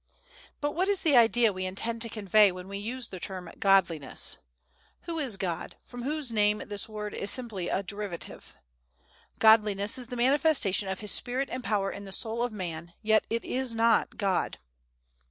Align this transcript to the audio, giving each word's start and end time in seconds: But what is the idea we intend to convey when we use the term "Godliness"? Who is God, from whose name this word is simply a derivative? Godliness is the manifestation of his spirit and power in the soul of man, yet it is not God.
But 0.61 0.71
what 0.71 0.87
is 0.87 1.03
the 1.03 1.15
idea 1.15 1.53
we 1.53 1.67
intend 1.67 2.01
to 2.01 2.09
convey 2.09 2.51
when 2.51 2.67
we 2.67 2.79
use 2.79 3.09
the 3.09 3.19
term 3.19 3.51
"Godliness"? 3.59 4.39
Who 5.01 5.19
is 5.19 5.37
God, 5.37 5.75
from 5.83 6.01
whose 6.01 6.31
name 6.31 6.63
this 6.65 6.89
word 6.89 7.13
is 7.13 7.29
simply 7.29 7.69
a 7.69 7.83
derivative? 7.83 8.57
Godliness 9.37 9.99
is 9.99 10.07
the 10.07 10.17
manifestation 10.17 10.87
of 10.87 11.01
his 11.01 11.11
spirit 11.11 11.49
and 11.51 11.63
power 11.63 11.91
in 11.91 12.05
the 12.05 12.11
soul 12.11 12.41
of 12.41 12.51
man, 12.51 12.93
yet 13.03 13.27
it 13.29 13.45
is 13.45 13.75
not 13.75 14.17
God. 14.17 14.57